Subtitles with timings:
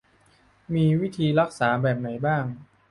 [0.73, 2.43] มีวิธีรักษาแบบไหนบ้าง